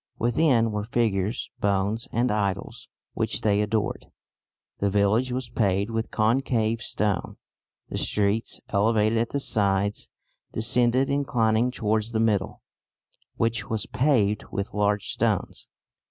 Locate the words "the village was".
4.79-5.47